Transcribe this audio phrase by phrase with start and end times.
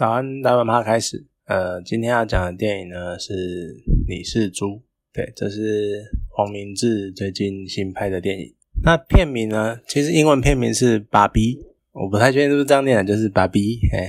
[0.00, 1.26] 早安，大碗趴开始。
[1.44, 3.34] 呃，今天要讲的电影呢是
[4.08, 4.66] 《你是猪》，
[5.12, 8.46] 对，这是黄明志最近新拍的电影。
[8.82, 11.56] 那片名呢，其实英文片名是《芭比》，
[11.92, 13.76] 我不太确定是不是这样念的，就是《芭比》。
[13.94, 14.08] 哎，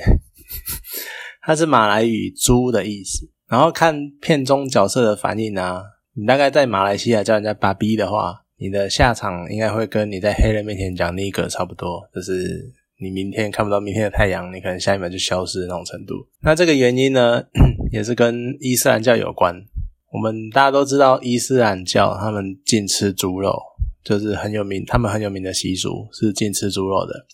[1.43, 3.29] 它是马来语“猪”的意思。
[3.49, 5.83] 然后看片中角色的反应啊，
[6.13, 12.71] 你大概在马来西亚叫人家“芭比”的话，你的下场应该会跟你在黑人面前讲那个差不多，就是。
[13.01, 16.13] 你明天看不到明天的太阳，你可能下一秒就消失那种程度。
[16.43, 17.43] 那这个原因呢，
[17.91, 19.55] 也是跟伊斯兰教有关。
[20.13, 23.57] 我们大家都知道，伊斯兰教他们禁吃猪肉，
[24.03, 27.25] 就是很有名，他们很有名的习俗是禁吃猪肉的。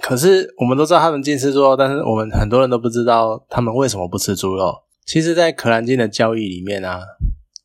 [0.00, 4.74] 可是我们都知道他们禁吃猪肉，但是我们很多人都不知道他们为什么不吃猪肉。
[5.06, 7.00] 其实，在可兰经的教义里面啊，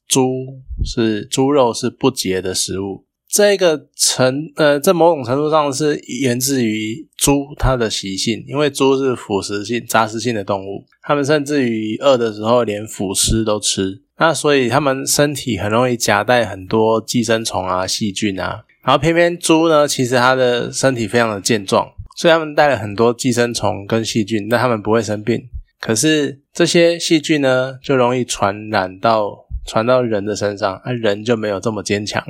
[0.08, 3.07] 猪是猪肉是不洁的食物。
[3.38, 25.48] 这个程呃，在某种程度上是源自于猪它的习性，因为猪是腐食性、杂食性的动物，它们甚至于饿的时候连腐尸都吃，那所以它们身体很容易夹带很多寄生虫啊、细菌啊，然后偏偏猪呢，其实它的身体非常的健壮，所以它们带了很多寄生虫跟细菌，但它们不会生病，
[25.80, 29.46] 可是这些细菌呢，就容易传染到。
[29.70, 32.24] 传到人的身上，那人就没有这么坚强，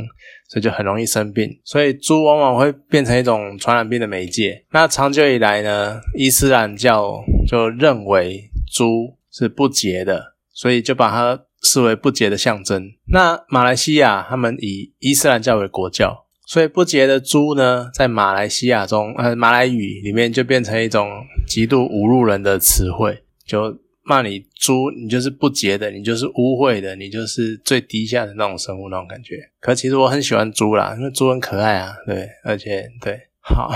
[0.48, 1.60] 所以就很容易生病。
[1.64, 4.64] 所以猪往往会变成一种传染病的媒介。
[4.72, 12.92] 那长久以来呢，伊斯兰教就认为猪是不洁的，所以就把它视为不洁的象征。
[13.08, 21.10] 那马来西亚他们以伊斯兰教为国教，所以不洁的猪呢，在马来西亚中，呃，马来语里面就变成一种
[21.48, 23.78] 极度侮辱人的词汇，就。
[24.08, 29.36] 骂你猪，你就是不洁的，你就是污秽的，你就是最低下的那种生物那种感觉。
[29.60, 33.70] 可其实我很喜欢猪啦，因为猪很可爱啊，对，而且对，好。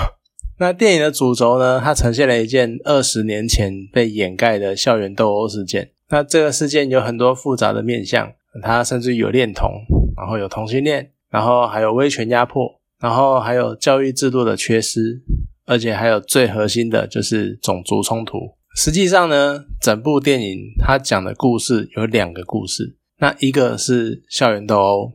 [0.58, 5.90] 那电影的主轴呢，它呈现了一件二十年前被掩盖的校园斗殴事件。
[6.08, 9.70] 那这个事件有很多复杂的面向，它甚至有恋童，
[10.16, 15.20] 然后有同性恋，然后还有威权压迫，然后还有教育制度的缺失，
[15.66, 18.54] 而且还有最核心的就是种族冲突。
[18.74, 25.12] 实际上呢，整部电影它讲的故事有两个故事，那一个是校园斗殴，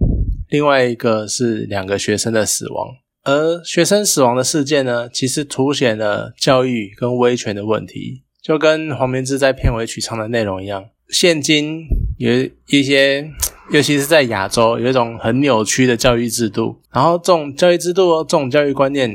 [0.49, 2.87] 另外一个是两个学生的死亡。
[3.23, 10.85] 而学生死亡的事件呢，其实凸显了教育跟威权的问题，就跟黄明志在片尾曲唱的内容一样。
[11.09, 11.85] 现今
[12.17, 12.31] 有
[12.69, 13.29] 一些，
[13.73, 19.11] 尤其是在亚洲，有一种很扭曲的教育制度，然后这种教育制度、这种教育观念。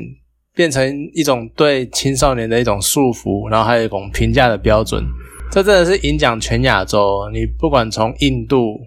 [0.55, 5.03] 变成一种对青少年的一种束缚，然后还有一种评价的标准，
[5.51, 7.29] 这真的是影响全亚洲。
[7.33, 8.79] 你不管从印度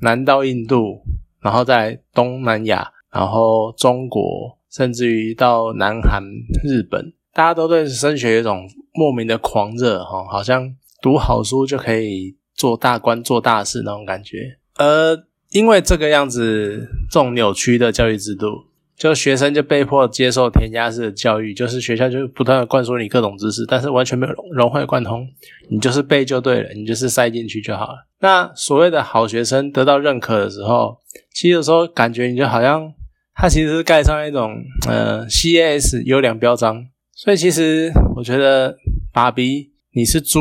[0.00, 1.02] 南到印度，
[1.40, 6.22] 然后在东南亚，然后中国，甚至于到南韩、
[6.62, 14.58] 日本，大家都对升学有一种莫名的狂热，哈，好像读好书就可以做大官、做大事那种感觉。
[14.76, 18.68] 而因为这个样子，这种扭曲的教育制度。
[18.98, 25.24] 就学生就被迫接受填鸭式的教育，就是学校就不断的灌输你各种知识，但是完全没有融会贯通，
[25.70, 28.06] 你就是背就对了，你就是塞进去就好了。
[28.18, 30.98] 那所谓的好学生得到认可的时候，
[31.32, 32.92] 其实有时候感觉你就好像
[33.36, 34.56] 他其实是盖上一种
[34.88, 36.84] 呃 CAS 优良标章。
[37.14, 38.72] 所以其实我觉得
[39.12, 40.40] 《爸比你是猪》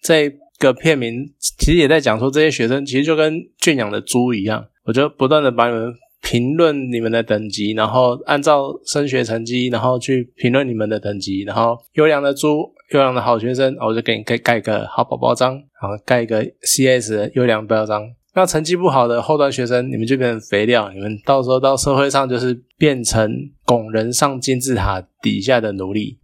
[0.00, 5.92] 这个片名其实也在讲说这些学生其实就跟圈养的猪一样，我就不断的把你们。
[6.30, 18.04] 评论你们的等级，然后按照升学成绩，然后去评论你们的等级，然后优良的猪，优良的好学生，我就给你盖盖个好宝宝章，然后盖一个 CS 优良标章。
[18.32, 26.20] 那成绩不好的后端学生，你们就变成肥料，你们到时候到社会上就是变成拱人上金字塔底下的奴隶。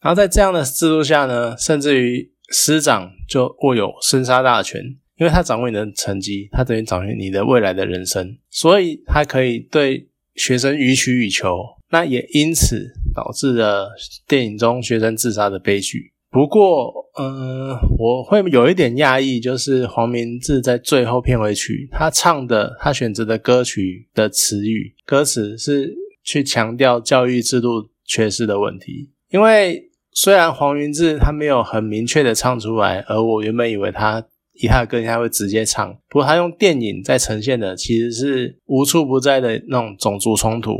[0.00, 4.94] 然后在这样的制度下呢，甚至于师长就握有生杀大权。
[5.18, 11.58] 因为他掌握你的成绩，他等于掌握你的未来的人生，所以他可以对学生予取予求。
[11.90, 13.90] 那也因此导致了
[14.26, 16.12] 电影中学生自杀的悲剧。
[16.30, 29.10] 不过，嗯，我会有一点讶异，就是黄明志在最后片尾曲他唱的，他选择的歌曲的词语歌词是去强调教育制度缺失的问题。
[29.30, 34.24] 因为虽然黄明志他没有很明确的唱出来，而我原本以为他。
[34.60, 35.92] 以他的歌，他会直接唱。
[36.08, 40.72] 不过他用电影在呈现的，其实是无处不在的那种种族冲突。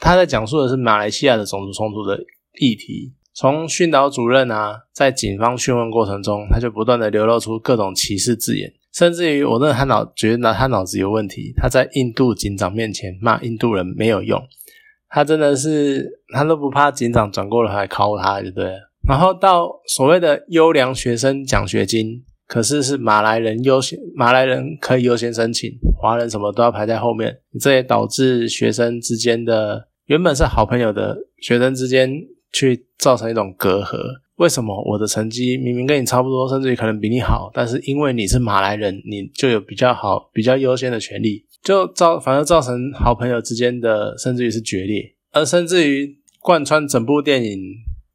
[0.00, 2.18] 他在讲述的是马来西亚的种族冲突的
[2.60, 3.14] 议题。
[3.34, 11.54] 从训导主任啊，在警方讯问过程中，他就不断的流露出各种歧视字眼，甚至于我认为他脑觉得他脑子有问题。
[11.56, 14.38] 他在印度警长面前骂印度人没有用，
[15.08, 18.72] 他真的是他都不怕警长转过来来敲他，对不对？
[19.08, 22.22] 然后到所谓的优良学生奖学金，
[22.52, 27.34] 可是是马来人优先，马来人可以优先申请，华人什么都要排在后面。
[27.58, 32.12] 这也导致学生之间的原本是好朋友的学生之间，
[32.52, 33.96] 去造成一种隔阂。
[34.36, 47.58] 为什么我的成绩明明跟你差不多，甚至于可能比你好，但是因为你是马来人，你就有比较好、比较优先的权利，就造反而造成好朋友之间的，甚至于是决裂，而甚至于贯穿整部电影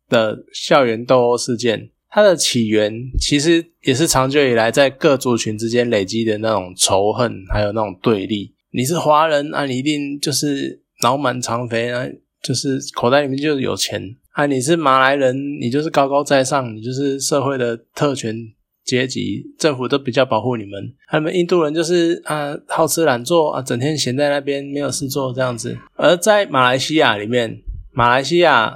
[0.08, 8.56] 的校园斗殴事件，它的起源其实也是长久以来在各族群之间累积的那种仇恨，还有那种对立。
[8.72, 12.08] 你是华人啊，你一定就是脑满肠肥啊，
[12.42, 14.16] 就是口袋里面就是有钱。
[14.32, 18.36] 啊，你是马来人，你就是高高在上，你就是社会的特权
[18.84, 20.92] 阶级，政府都比较保护你们。
[21.08, 25.78] 他们印度人就是啊，好吃懒做啊，整天闲在那边没有事做这样子。
[25.94, 27.62] 而在马来西亚里面，
[27.92, 28.76] 马来西亚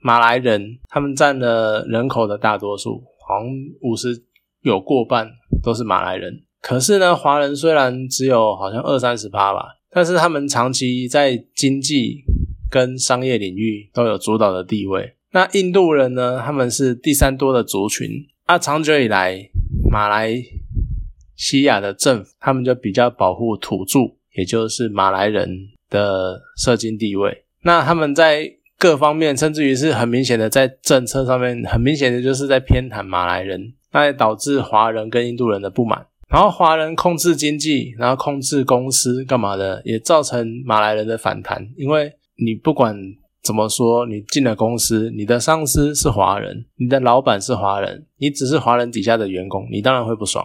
[0.00, 3.48] 马来人他们占了人口的大多数，好像
[3.80, 4.24] 五十
[4.62, 5.30] 有过半
[5.62, 6.42] 都是马来人。
[6.60, 12.24] 可是呢，华人虽然只有好像二三十趴吧，但是他们长期在经济。
[12.72, 15.16] 跟商业领域都有主导的地位。
[15.32, 16.40] 那印度人呢？
[16.40, 18.08] 他们是第三多的族群。
[18.44, 19.50] 啊，长久以来，
[19.90, 20.40] 马来
[21.34, 23.98] 西亚的政府他们就比较保护土著，
[24.36, 25.50] 也就是马来人
[25.88, 27.42] 的社经地位。
[27.62, 28.48] 那他们在
[28.80, 36.06] 各方面，甚至于是很明显的在政策上面，很明显的就是在偏袒马来人，那也导致华人跟印度人的不满。
[36.28, 42.12] 然后华人控制经济，然后控制公司干嘛的，也造成马来人的反弹，因为。
[42.42, 42.96] 你不管
[43.42, 50.42] 怎么说，你进了公司，你的上司是华人，你的老板是华人，你只是华人底下的员工，你当然会不爽。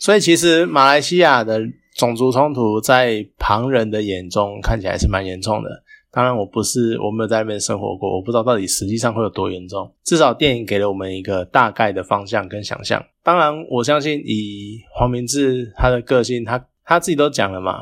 [0.00, 1.60] 所以其实马来西亚的
[1.94, 5.81] 种族冲突在旁人的眼中看起来是蛮严重的。
[6.12, 9.90] 当然我不是，我没有在那边生活过，我不知道到底实际上会有多严重。
[10.04, 13.02] 至少电影给了我们一个大概的方向跟想象。
[13.22, 17.78] 当然我相信以黄明志他的个性，他他自己都讲了嘛，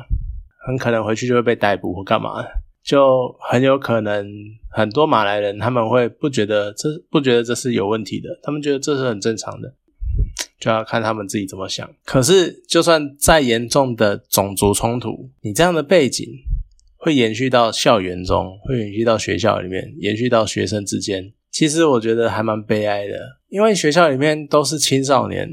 [0.64, 2.44] 很可能回去就会被逮捕或干嘛。
[2.84, 4.26] 就很有可能
[4.70, 9.74] 很多马来人他们会不觉得这不觉得这是有问题的，他们觉得这是很正常的，
[10.58, 11.88] 就要看他们自己怎么想。
[12.04, 16.26] 可是就算再严重的种族冲突，你这样的背景
[17.00, 21.32] 会延续到校园中，会延续到学校里面，延续到学生之间。
[21.50, 23.14] 其实我觉得还蛮悲哀的，
[23.48, 25.48] 因为学校里面都是青少年，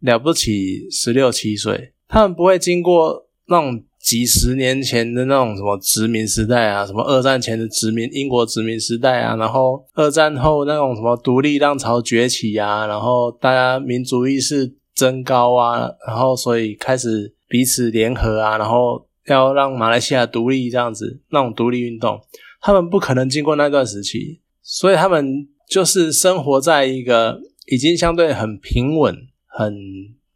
[0.00, 3.84] 了不起十六七岁，他们不会经过那种。
[3.98, 22.20] 几十年前的那种什么殖民时代啊，什么二战前的殖民英国殖民时代啊，然后二战后那种什么独立浪潮崛起啊，然后大家民族意识增高啊，然后所以开始彼此联合啊，然后要让马来西亚独立这样子那种独立运动，
[22.60, 29.14] 他们不可能经过那段时期，所以他们就是生活在一个已经相对很平稳、
[29.46, 29.74] 很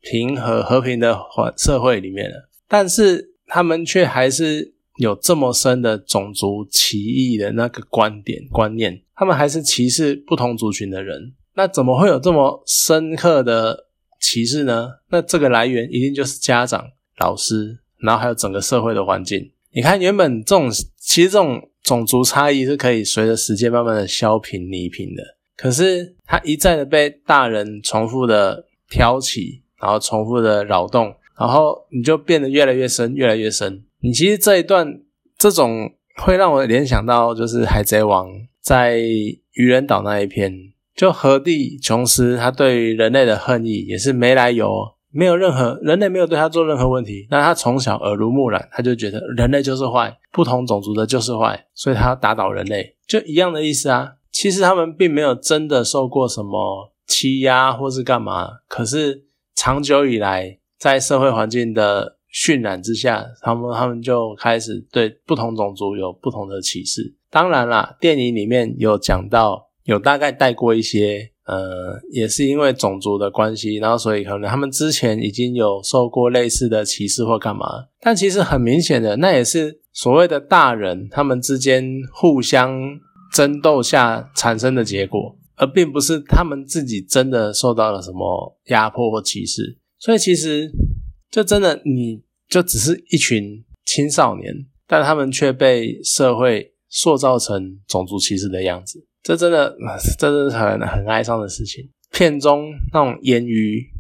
[0.01, 3.29] 平和、和平的环社会里面了，但是。
[3.53, 11.35] 他们却还是有这么深的种族歧义的那个观点观念，他们还是歧视不同族群的人。
[11.55, 13.89] 那怎么会有这么深刻的
[14.21, 14.89] 歧视呢？
[15.09, 19.51] 那这个来源一定就是家长、老师，然后还有整个社会的环境。
[19.73, 25.23] 你看，原本这种其实这种种族差异是可以随着时间慢慢的消平弭平的，
[25.57, 31.15] 可是他一再的被大人重复的挑起，然后重复的扰动。
[31.39, 33.83] 然后你就变得越来越深，越来越深。
[34.01, 35.01] 你其实这一段
[35.39, 38.29] 这种会让我联想到，就是《海贼王》
[38.61, 40.53] 在愚人岛那一篇，
[40.95, 44.69] 就何地琼斯他对于人类的恨意也是没来由，
[45.11, 54.15] 没有任何人类没有对他做任何问题，那他从小耳濡目染，他就觉得人类就是坏，不同种族的就是坏，所以他要打倒人类，就一样的意思啊。
[54.31, 59.25] 其实他们并没有真的受过什么欺压或是干嘛，可是
[59.55, 60.57] 长久以来。
[60.81, 67.15] 在社会环境的渲染之下，他们他们就开始对不同种族有不同的歧视。
[67.29, 77.67] 当然啦，电影里面有讲到，有大概带过一些，呃，也是因为种族的关系，然后所以可能他们之前已经有受过类似的歧视或干嘛。
[78.01, 82.79] 但其实很明显的，那也是所谓的大人他们之间互相
[83.35, 89.77] 争斗下产生的结果，而并不是他们自己真的受到了什么压迫或歧视。
[89.99, 90.71] 所以其实，
[91.33, 94.55] 就真的，你就只是一群青少年，
[94.87, 99.77] 但他们却被社会塑造成种族歧视的样子，这真的，
[100.19, 101.89] 真的是很很哀伤的事情。
[102.13, 103.91] 片中那种言语、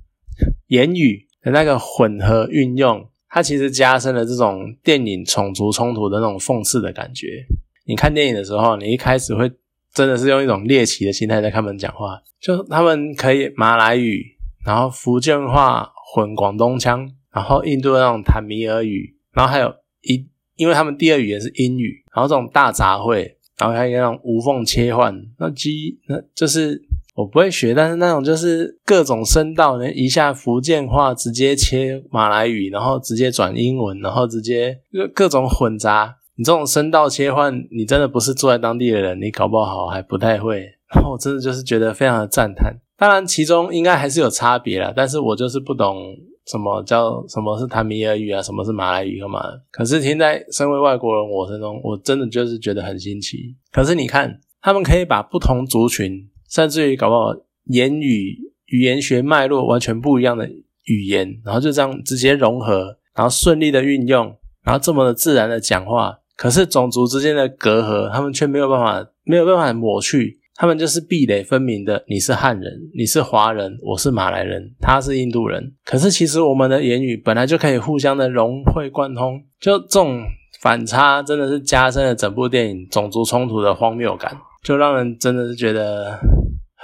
[0.68, 7.46] 言语的那个混合运用，它其实加深了这种电影种族冲突的那种讽刺的感觉。
[7.86, 9.50] 你看电影的时候，你一开始会
[9.92, 19.72] 真的是用一种猎奇的心态在看他们讲话，就他们可以马来语，然后福建话混广东腔，然后印度的那种坦米尔语，然后还有
[20.02, 26.82] 一，因为他们第二语言是英语，然后这种大杂烩，然后还有那种无缝切换，那基那就是
[27.14, 36.16] 我不会学，但是那种就是各种声道，一下福建话直接切马来语，然后直接转英文，然后直接就各种混杂。
[36.36, 40.60] 你这种声道切换，你真的不是住在当地的人，你搞不好还不太会。
[40.94, 42.74] 然 后我真的就是觉得非常的赞叹。
[42.96, 49.40] 当然，其中应该还是有差别啦，但是我就是不懂什么叫什么是坦米尔语啊，什么是马来语干嘛。
[49.70, 53.54] 可是听在身为外国人我身中，我真的就是觉得很新奇。
[53.70, 57.34] 可是你看，他们可以把不同族群，甚至于搞不好
[57.66, 60.48] 言语、语言学脉络完全不一样的
[60.84, 66.18] 语言，然后就这样直接融合，然后顺利的运用，然后这么的自然的讲话。
[66.36, 70.39] 可是种族之间的隔阂，他们却没有办法，没有办法抹去。
[70.60, 72.04] 他们就是壁垒分明的。
[72.06, 75.72] 你是汉人，你是华人，我是马来人，他是印度人。
[75.86, 79.42] 可是其实我们的言语本来就可以互相的融会贯通。
[79.58, 80.20] 就这种
[80.60, 86.18] 反差，真的是加深了整部电影种族冲突的荒谬感，就让人真的是觉得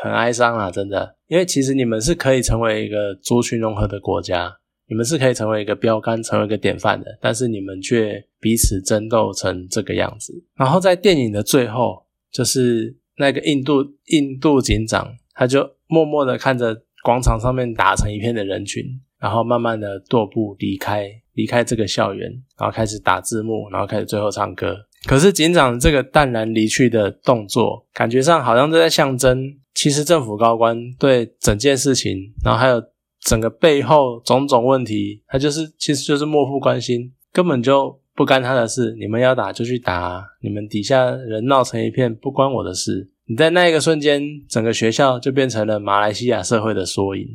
[0.03, 0.71] 很哀伤啊！
[0.71, 4.51] 真的，因为其实你们是可以成为一个族群融合的国家。
[4.89, 10.33] 你们是可以成为一个标杆，成为一个典范的，但是你们却彼此争斗成这个样子。
[10.55, 18.85] 然后在电影的最后，就是那个印度印度警长，他就默默的看着广场上面打成一片的人群，
[19.19, 24.77] 然后慢慢的踱步离开，离开这个校园，然后开始打字幕，然后开始最后唱歌。
[25.07, 32.83] 可是警长这个淡然离去的动作，感觉上好像都在象征，其实政府高官对整件事情，然后还有。
[33.23, 38.97] 整个背后种种问题，他就是其实就是漠不关心，根本就不干他的事。
[38.99, 43.11] 你们要打就去打，你们底下人闹成一片，不关我的事。
[43.27, 47.27] 你在那一个瞬间，整个学校就变成了马来西亚社会的缩影。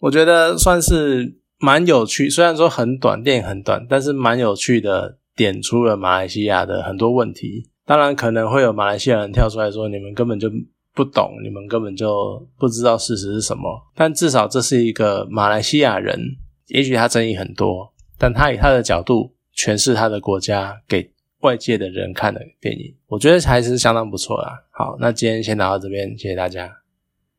[0.00, 7.68] 我觉得算是蛮有趣，虽然说很短，电影很短，但是蛮有趣的，点出了马来西亚的很多问题。
[7.84, 10.48] 当然可能会有马来西亚人跳出来说，你们根本就。
[10.94, 13.62] 不懂，你们根本就不知道事实是什么。
[13.94, 16.18] 但至少这是一个马来西亚人，
[16.66, 21.10] 也许他争议很多，但他以他的角度诠释他的国家给
[21.40, 24.64] 外界的人看的电影，我觉得还是相当不错啦。
[24.70, 26.77] 好，那今天先聊到这边，谢谢大家。